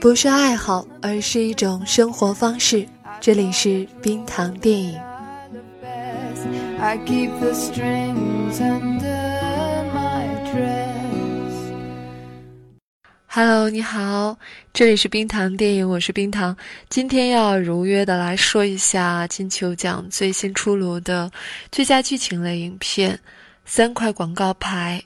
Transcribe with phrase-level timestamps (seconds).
[0.00, 2.86] 不是爱好，而是一种生活方式。
[3.20, 4.96] 这里是冰糖电影。
[13.26, 14.38] Hello，你好，
[14.72, 16.56] 这里是冰糖电影，我是冰糖。
[16.88, 21.28] 今天要如约的来说一下金球奖最新出炉的
[21.72, 23.16] 最佳剧情类影片
[23.64, 25.02] 《三块广告牌》。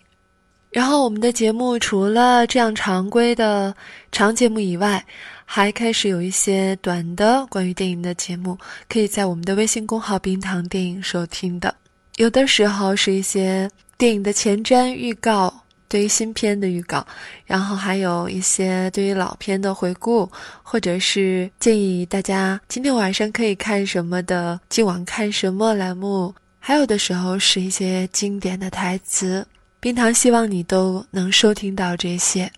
[0.73, 3.75] 然后我们的节目除了这样常规的
[4.11, 5.05] 长节目以外，
[5.45, 8.57] 还开始有一些短的关于电影的节目，
[8.89, 11.75] 可以在我们的微信公号“冰糖电影”收听的。
[12.17, 15.53] 有的时候是一些电影的前瞻预告。
[15.89, 17.07] 对于新片的预告，
[17.45, 20.27] 然后还有一些对于老片的回顾，
[20.63, 29.47] 或者是建议大家今天晚上可以看什么的今晚看什么栏目，还有的时候是一些经典的台词。
[29.83, 32.49] 冰糖希望你都能收听到这些，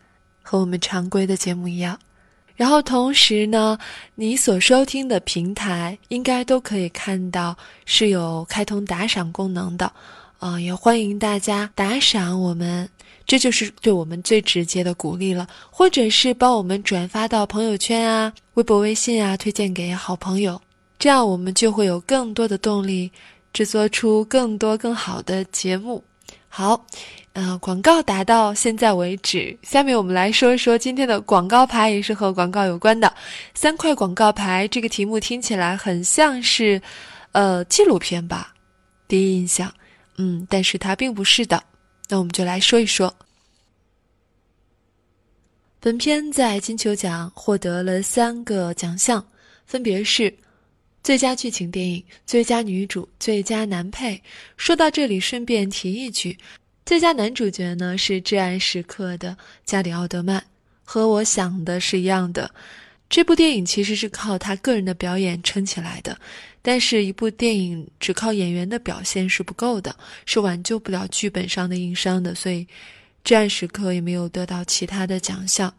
[0.42, 1.98] 和我们常规的节目一样。
[2.55, 3.78] 然后同时呢，
[4.14, 9.91] 你所收听的平台应该都可以看到是有开通打赏功能的，
[10.39, 12.86] 啊，也欢迎大家打赏我们。
[13.27, 20.61] 这就是对我们最直接的鼓励了，或者是帮我们转发到朋友圈啊、微博、微信啊，推荐给好朋友，
[20.98, 23.11] 这样我们就会有更多的动力，
[23.50, 26.05] 制作出更多更好的节目。
[26.56, 26.86] 好，
[27.33, 33.12] 呃，广告达到现在为止，下面我们来说一说今天的广告牌，也是和广告有关的。
[33.55, 36.80] 三块广告牌这个题目听起来很像是，
[37.33, 38.55] 呃，纪录片吧？
[39.08, 39.74] 第一印象，
[40.16, 41.61] 嗯，但是它并不是的。
[42.08, 43.12] 那我们就来说一说，
[45.80, 49.27] 本片在金球奖获得了三个奖项，
[49.66, 50.33] 分别是
[51.05, 54.20] 最佳剧情电影、最佳女主、最佳男配。
[54.56, 56.38] 说到这里，顺便提一句，
[56.86, 60.42] 最佳男主角呢是《至暗时刻》的加里奥德曼，
[60.83, 62.50] 和我想的是一样的。
[63.11, 66.18] 这部电影其实是靠他个人的表演撑起来的，
[66.62, 72.34] 但是，一部电影只靠演员的表现是不够的，是挽救不了剧本上的硬伤的。
[72.34, 72.64] 所以，
[73.23, 75.73] 《至暗时刻》也没有得到其他的奖项。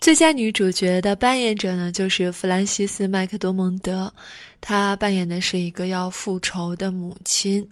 [0.00, 4.12] 最佳女主角的扮演者呢，就是弗兰西斯·麦克多蒙德，
[4.60, 7.68] 她扮演的是一个要复仇的母亲。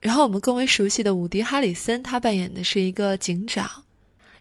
[0.00, 3.70] 然后，我们更为熟悉的伍迪·哈里森，他扮演的是一个警长。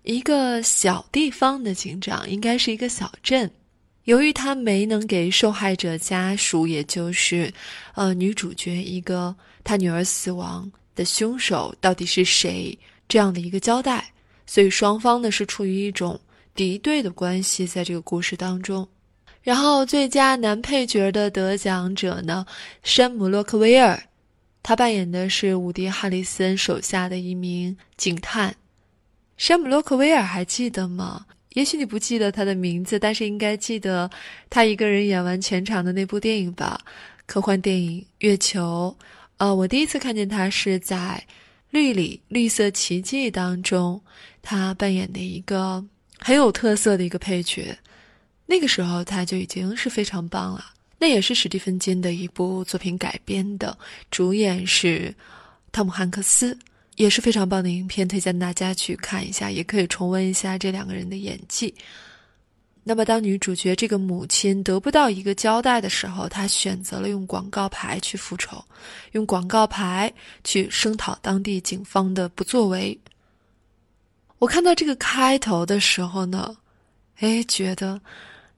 [0.04, 3.52] 一个小地方的警长，应该是一个小镇。
[4.06, 7.54] 由于他没能给受害者家属，也就是
[7.94, 12.76] 呃女主角一个他女儿死亡的凶手到底是谁
[13.10, 14.10] 这样的一个交代，
[14.48, 16.20] 所以双方呢是处于一种
[16.56, 18.88] 敌对的关系，在这个故事当中。
[19.42, 22.46] 然后最佳男配角的得奖者呢，
[22.84, 24.02] 山姆洛克威尔，
[24.62, 28.54] 他扮演的是伍迪哈里森手下的一名警探。
[29.38, 31.26] 山姆·洛克威尔还记得吗？
[31.54, 34.10] 也许你不记得他的名字，但是应该记得
[34.50, 36.80] 他一个人演完全场的那部电影吧？
[37.26, 38.96] 科幻电影《月球》。
[39.38, 41.24] 呃，我第一次看见他是在
[41.70, 44.00] 《绿里绿色奇迹》当中，
[44.42, 45.84] 他扮演的一个
[46.20, 47.78] 很有特色的一个配角。
[48.46, 50.66] 那个时候他就已经是非常棒了。
[50.98, 53.78] 那也是史蒂芬金的一部作品改编的，
[54.12, 55.14] 主演是
[55.72, 56.58] 汤姆·汉克斯。
[56.96, 61.74] 也是非常棒的影片，推荐大家去看一下，也可以重温一下这两个人的演技。
[62.84, 68.62] 那么，当女主角这个母亲得不到一个交代的时候，她选择了用广告牌去复仇，
[69.14, 70.12] 用广告牌
[70.44, 73.00] 去声讨当地警方的不作为。
[74.40, 76.58] 我看到这个开头的时候呢，
[77.20, 78.02] 哎，觉得，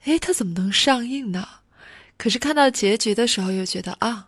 [0.06, 1.47] 哎，它怎么能上映呢？
[2.18, 4.28] 可是看到结局的时候，又觉得啊。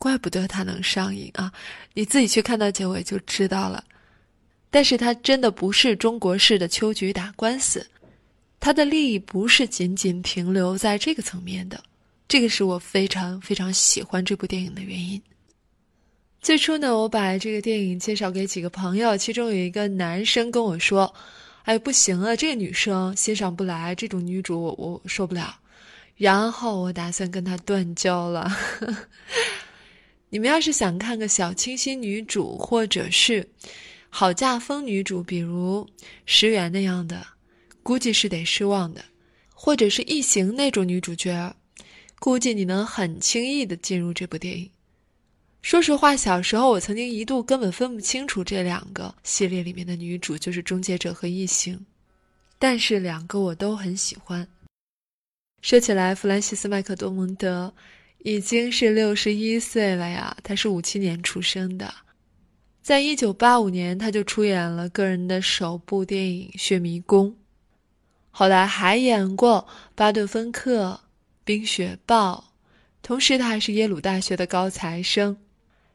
[0.00, 1.52] 怪不得它能上映啊！
[1.92, 3.82] 你自己去看到结尾就知道了。
[4.70, 7.84] 但是它真的不是中国式的秋菊打官司，
[8.60, 11.82] 它的利益不是仅仅停留在这个层面的。
[12.28, 15.20] 这个是我非常非常喜欢这部电影的原因。
[16.40, 21.12] 最初呢，我把这个电影介绍给几个朋友，其中有一个男生跟我说
[21.64, 25.58] ：“哎，不行啊，这个女生欣赏不来，这种女主我我受不了。”
[26.16, 28.50] 然后我打算跟他断交了。
[30.30, 33.46] 你们要是想看个小清新女主，或者是
[34.08, 35.86] 好嫁风女主，比如
[36.24, 37.26] 石原那样的，
[37.82, 39.02] 估计是得失望的；
[39.52, 41.54] 或者是异形那种女主角，
[42.18, 44.70] 估计你能很轻易的进入这部电影。
[45.68, 51.78] 说实话，小时候我曾经一度根本分不清楚这两个系列里面的女主就是终结者和异形，
[52.58, 54.48] 但是两个我都很喜欢。
[55.60, 57.70] 说起来，弗兰西斯·麦克多蒙德。
[58.20, 61.92] 已经是六十一岁了呀，他是五七年出生的，
[62.80, 67.30] 在一九八五年他就出演了个人的首部电影《血迷宫》，
[68.30, 70.84] 后来还演过《巴顿芬克》
[71.44, 72.42] 《冰雪暴》，
[73.02, 75.36] 同时他还是耶鲁大学的高材生。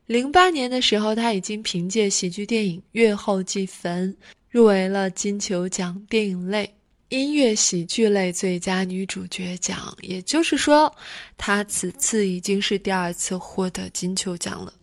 [0.06, 4.14] 零八年的时候，他已经凭借喜剧电影《月后祭坟》
[4.50, 6.74] 入围了金球奖电影类。
[7.10, 10.94] 音乐喜剧类最佳女主角奖，也就是说，
[11.38, 14.74] 她此次已经是第二次获得金球奖了。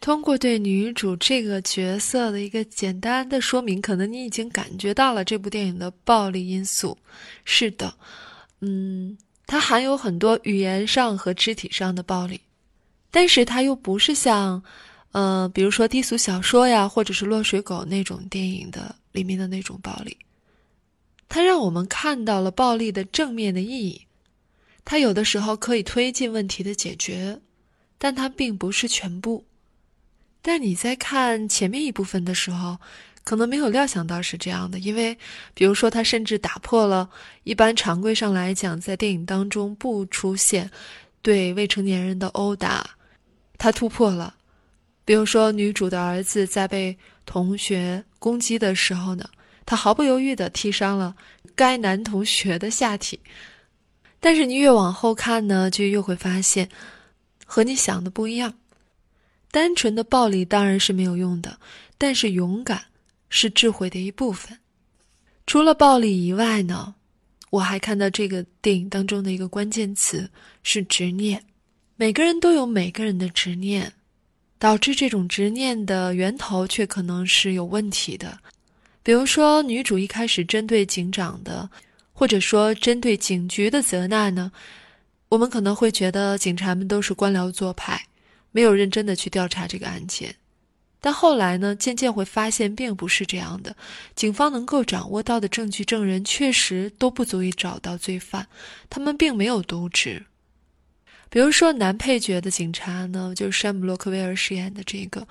[0.00, 6.96] 通过对女主这个角色的一个简单的说明，可能你已经感觉到了这部电影的暴力因素。
[7.44, 7.92] 是的，
[8.60, 12.40] 嗯，它含有很多语言上和肢体上的暴力，
[13.10, 14.62] 但是它又不是像，
[15.12, 20.16] 呃，比如说低俗小说呀，或者是落水狗那种电影的里面的那种暴力。
[21.28, 24.00] 它让我们看到了暴力的正面的意义，
[24.84, 27.38] 它有的时候可以推进问题的解决，
[27.98, 29.44] 但它并不是全部。
[30.40, 32.78] 但你在看前面一部分的时候，
[33.24, 35.18] 可能没有料想到是这样的，因为
[35.52, 37.10] 比如说，它甚至打破了
[37.42, 40.70] 一般常规上来讲在电影当中不出现
[41.20, 42.88] 对未成年人的殴打，
[43.58, 44.34] 他突破了。
[45.04, 46.96] 比如说，女主的儿子在被
[47.26, 49.28] 同学攻击的时候呢。
[49.70, 51.14] 他毫不犹豫地踢伤了
[51.54, 53.20] 该男同学的下体，
[54.18, 56.66] 但是你越往后看呢，就越会发现
[57.44, 58.54] 和你想的不一样。
[59.50, 61.58] 单纯的暴力当然是没有用的，
[61.98, 62.82] 但是勇敢
[63.28, 64.58] 是智慧的一部分。
[65.46, 66.94] 除了暴力以外呢，
[67.50, 70.30] 我还看到这个电影当中的一个关键词
[70.62, 71.44] 是执念。
[72.00, 73.92] 每个人都有每个人的执念，
[74.56, 78.38] 导致这种执念的源头却可能是有问题的。
[79.02, 81.68] 比如说，女主一开始针对警长的，
[82.12, 84.52] 或者说针对警局的责难呢，
[85.28, 88.00] 我们可能会觉得警察们都是官僚做派，
[88.52, 90.32] 没有认真的去调查这个案件。
[91.00, 93.74] 但后来呢，渐渐会发现并不是这样的，
[94.14, 98.46] 警方能够掌握到的证据、证人确实都不足以找到罪犯，
[98.88, 100.24] 他们并没有渎职。
[101.30, 105.26] 比如说男配角的警察呢，就是山姆·洛克威尔饰演的这个，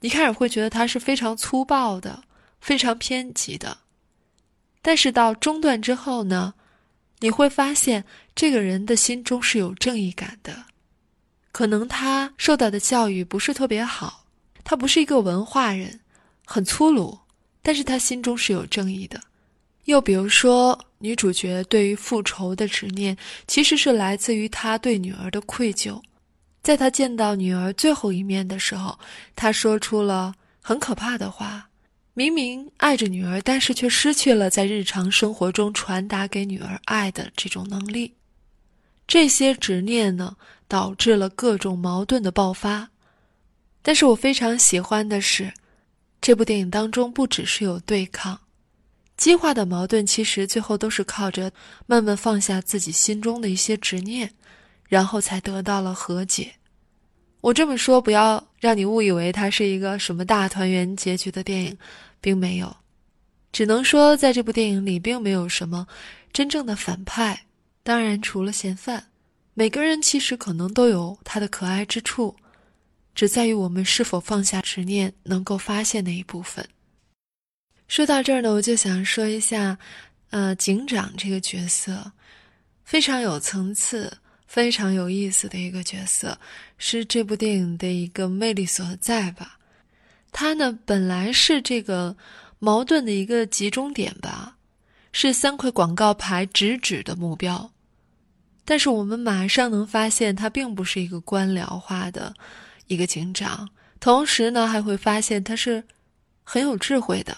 [0.00, 2.22] 你开始会觉得他是非常粗暴的。
[2.60, 3.78] 非常偏激的，
[4.82, 6.52] 但是到中段之后呢，
[7.20, 8.04] 你会发现
[8.34, 10.64] 这个人的心中是有正义感的。
[11.52, 14.26] 可能他受到的教育不是特别好，
[14.62, 16.00] 他不是一个文化人，
[16.44, 17.18] 很粗鲁，
[17.62, 19.18] 但是他心中是有正义的。
[19.90, 23.16] 又比如说，女主角对于复仇的执念，
[23.46, 26.00] 其实是来自于她对女儿的愧疚。
[26.62, 28.98] 在她见到女儿最后一面的时候，
[29.34, 30.32] 她说出了
[30.62, 31.66] 很可怕的话。
[32.14, 38.12] 明明爱着女儿，但是却失去了在日常生活中传达给女儿爱的这种能力。
[39.06, 40.36] 这些执念呢，
[40.68, 42.88] 导致了各种矛盾的爆发。
[43.82, 45.52] 但是我非常喜欢的是，
[46.20, 48.38] 这部电影当中不只是有对抗，
[49.20, 51.52] 激化的矛盾其实最后都是靠着
[51.86, 54.32] 慢慢放下自己心中的一些执念，
[54.88, 56.54] 然后才得到了和解。
[57.42, 61.76] 我这么说，不要让你误以为它是一个什么大团圆结局的电影。
[62.22, 62.76] 并没有，
[63.50, 65.86] 只能说在这部电影里并没有什么
[66.34, 67.46] 真正的反派。
[67.82, 69.06] 当然，除了嫌犯，
[69.54, 72.36] 每个人其实可能都有他的可爱之处，
[73.14, 76.68] 只在于我们是否放下执念，能够发现那一部分。
[77.90, 79.76] 说到这儿呢，我就想说一下，
[80.30, 82.12] 呃，警长这个角色
[82.84, 84.16] 非常有层次、
[84.46, 86.38] 非常有意思的一个角色，
[86.78, 89.58] 是这部电影的一个魅力所在吧。
[90.30, 92.16] 他呢，本来是这个
[92.60, 94.56] 矛盾的一个集中点吧，
[95.10, 97.72] 是三块广告牌直指的目标。
[98.64, 102.32] 但是我们马上能发现，他并不是一个官僚化的
[102.86, 103.68] 一个警长。
[103.98, 105.82] 同时呢，还会发现他是
[106.44, 107.36] 很有智慧的。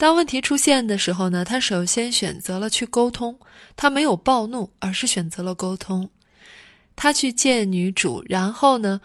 [0.00, 3.38] 当问题出现的时候呢，他首先选择了去沟通，
[3.76, 6.08] 他没有暴怒，而是选择了沟通。
[6.96, 8.98] 他去见女主，然后呢，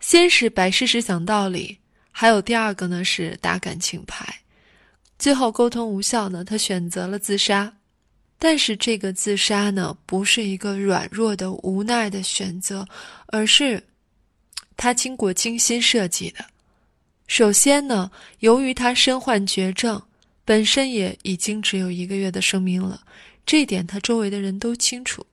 [0.00, 1.76] 先是摆事实讲道理。
[2.10, 4.26] 还有第二个呢，是打感情牌，
[5.18, 7.70] 最后沟通无效呢，他选择了自杀。
[8.38, 12.88] 但是这个自杀呢，不是一个软弱的无奈的选择，
[13.26, 13.86] 而是
[14.78, 16.42] 他经过精心设计的。
[17.26, 20.02] 首先呢，由于他身患绝症，
[20.52, 23.00] 本身也已经只有一个月的生命了，
[23.46, 25.24] 这点他周围的人都清楚，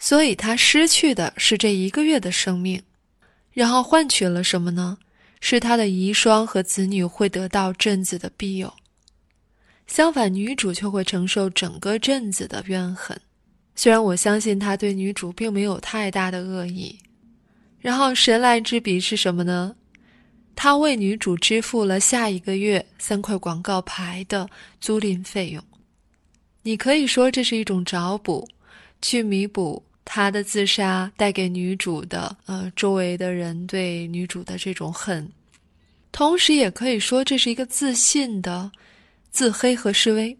[0.00, 2.82] 所以他失去的是这一个月的生命，
[3.52, 4.98] 然后换取了什么呢？
[5.40, 8.74] 是他的遗孀和子女会得到镇子的庇佑，
[9.86, 13.16] 相反，女主却会承受整个镇子的怨恨。
[13.76, 16.98] 虽然我相信他对女主并没有太大的恶意。
[17.78, 19.76] 然后神来之笔是什么呢？
[20.62, 24.46] 他为女主支付了下一个月三块广告牌的
[24.78, 25.64] 租赁费用。
[26.60, 28.46] 你可以说这是一种找补，
[29.00, 35.26] 去弥补他的自杀带给女主的呃周围的人对女主的这种恨，
[36.12, 38.70] 同时也可以说这是一个自信的
[39.30, 40.36] 自黑和示威。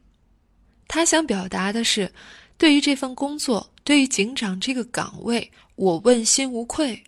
[0.87, 2.13] 他想表达的是，
[2.59, 7.03] 对于这份工作，对于警长这个岗位，我问心无愧。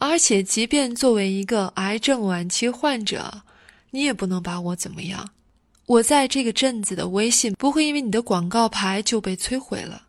[0.00, 3.42] 而且，即便作为一个癌症晚期患者，
[3.90, 5.30] 你也不能把我怎么样。
[5.84, 10.06] 我在这个镇子的威信不会因为你的广告牌就被摧毁了。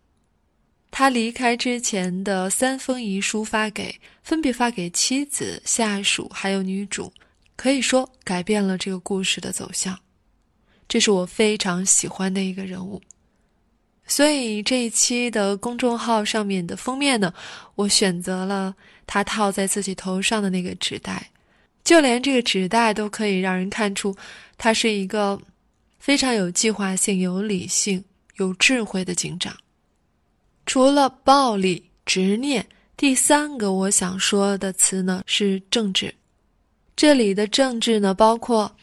[0.92, 7.12] 他离开之前的三封遗书发给，分别发给妻子、下属还有女主，
[7.58, 10.00] 可以说改变了这个故事的走向。
[10.88, 13.02] 这是我非常喜欢的一个人物。
[14.06, 17.34] 所以这一期的公众号上面的封面呢，
[17.76, 18.76] 我选择了
[19.14, 21.30] 他套在自己头上的那个纸袋，
[21.84, 24.16] 就连这个纸袋都可以让人看出
[24.58, 25.38] 他是一个
[26.00, 28.02] 非常有计划性、有理性、
[28.38, 29.54] 有智慧的警长。
[30.66, 32.66] 除了暴力、执念，
[32.96, 36.16] 第三个我想说的词呢是政治。
[36.96, 38.74] 这里的政治呢，包括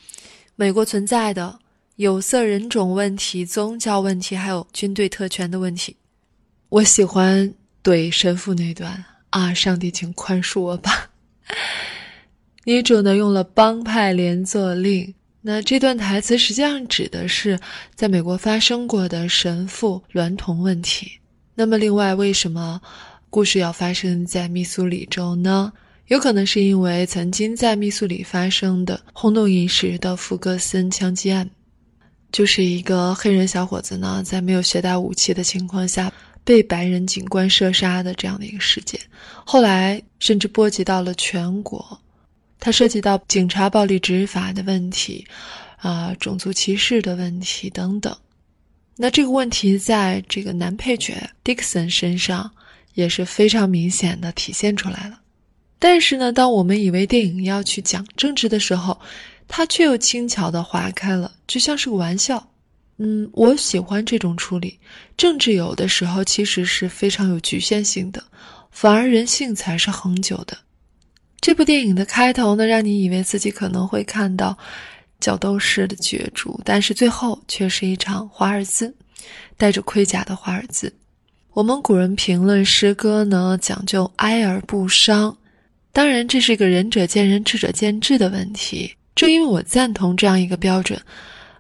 [0.57, 1.59] 美国存在的。
[1.97, 5.97] 有色人种问题、宗教问题，还有军队特权的问题，
[6.69, 9.53] 我喜欢怼神父那段啊！
[9.55, 11.11] 上帝，请宽恕我吧。
[12.65, 17.59] 女主呢用了帮派连坐令，那这段台词实际上指的是
[17.95, 21.11] 在美国发生过的神父娈童问题。
[21.55, 22.81] 那么，另外为什么
[23.31, 25.73] 故事要发生在密苏里州呢？
[26.09, 31.49] 有可能是因为曾经在密苏里发生的轰动一时的福格森枪击案。
[32.31, 36.13] 就是一个黑人小伙子呢，在没有携带武器的情况下
[36.49, 38.99] 被白人警官射杀的这样的一个事件，
[39.45, 42.01] 后来甚至波及到了全国。
[42.59, 45.27] 它涉及到警察暴力执法的问题，
[45.77, 48.17] 啊，种族歧视的问题等等。
[48.97, 52.51] 那这个问题在这个男配角 Dixon 身上
[52.95, 55.21] 也是非常明显的体现出来了。
[55.79, 58.99] 但是呢，当我们以为电影要去讲政治的时候，
[59.47, 62.49] 他却又轻巧的划开了，就像是个玩笑。
[62.99, 64.79] 嗯，我喜欢这种处理。
[65.17, 68.23] 政治有的时候其实是非常有局限性的，
[68.71, 70.59] 反而人性才是恒久的。
[71.41, 74.59] 这部电影的开头呢，让你以为自己可能会看到
[75.21, 78.93] 角斗士的角逐，但是最后却是一场华尔兹，
[79.57, 80.93] 带着盔甲的华尔兹。
[81.53, 85.37] 我们古人评论诗歌呢，讲究哀而不伤。
[85.93, 88.93] 当然，这是一个仁者见仁，智者见智的问题。
[89.17, 91.01] 正因为我赞同这样一个标准，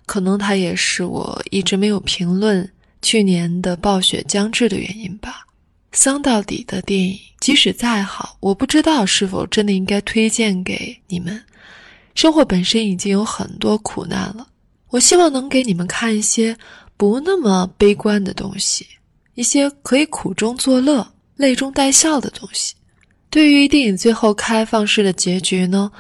[0.09, 2.69] 可能它也是我一直没有评论
[3.03, 5.47] 去年的《暴雪将至》的原因吧。
[5.93, 11.41] 丧到底的电影，即使再好，我不知道是否真的应该推荐给你们。
[12.15, 14.47] 生活本身已经有很多苦难了，
[14.89, 16.57] 我希望能给你们看一些
[16.97, 18.87] 不那么悲观的东西，
[19.35, 22.75] 一些可以苦中作乐、泪中带笑的东西。
[23.31, 25.93] 对于电影最后开放式的结局呢？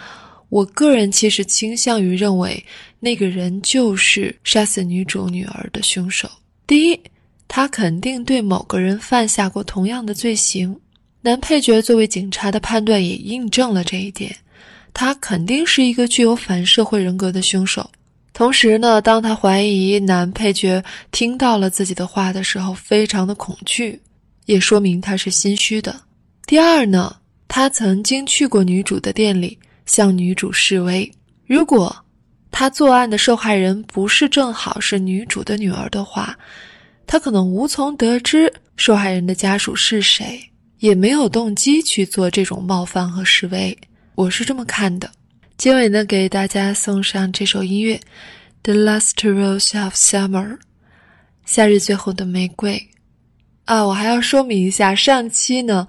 [0.48, 2.64] 我个人其实倾向于认为，
[2.98, 6.28] 那个人就是杀死女主女儿的凶手。
[6.66, 6.98] 第一，
[7.46, 10.74] 他肯定对某个人犯下过同样的罪行。
[11.20, 14.34] 男配角作为警察的判断也印证了这一点，
[14.94, 17.90] 他肯定是一个具有反社会人格的凶手。
[18.32, 24.00] 同时呢，当他怀疑男配角听到了自己的话的时候，非常的恐惧，
[24.46, 26.00] 也说明他是心虚的。
[26.46, 27.16] 第二呢，
[27.48, 29.58] 他曾经去过女主的店里。
[29.88, 31.11] 向女主示威。
[31.47, 31.95] 如果
[32.50, 36.38] 他作案的受害人不是正好是女主的女儿的话，
[37.07, 40.40] 他可能无从得知受害人的家属是谁，
[40.78, 43.76] 也没有动机去做这种冒犯和示威。
[44.14, 45.11] 我是这么看的。
[45.57, 47.97] 结尾呢，给大家送上这首音乐，
[48.62, 50.49] 《The Last Rose of Summer》，
[51.45, 52.80] 夏日最后的玫瑰。
[53.64, 55.88] 啊，我还要说明一下，上期呢，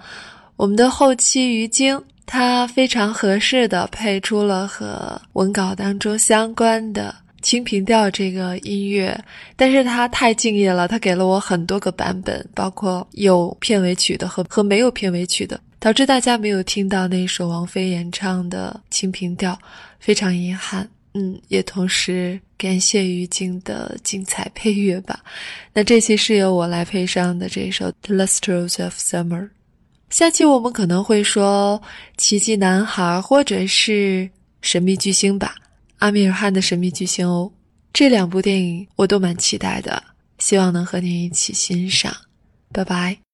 [0.55, 2.01] 我们的后期于晶。
[2.31, 9.19] 他非常合适的配出了和文稿当中相关的《清平调》这个音乐，
[9.55, 19.53] 但是他太敬业了，他给了我很多个版本，包括有片尾曲的和和没有片尾曲的，导致大家没有听到那首王菲演唱的《清平调》，
[19.99, 20.87] 非常遗憾。
[21.15, 25.19] 嗯，也同时感谢于静的精彩配乐吧。
[25.73, 29.41] 那这期是由我来配上的这首《The Last Rose of Summer》。
[30.09, 31.79] 下期我们可能会说
[32.17, 34.25] 《奇迹男孩》或者是
[34.61, 35.55] 《神秘巨星》吧，
[35.99, 37.51] 阿米尔汗的《神秘巨星》哦。
[37.93, 40.01] 这两部电影我都蛮期待的，
[40.39, 42.15] 希望能和您一起欣赏。
[42.71, 43.28] 拜拜。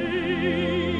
[0.00, 0.99] see.